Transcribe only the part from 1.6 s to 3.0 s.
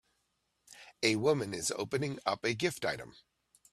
opening up a gift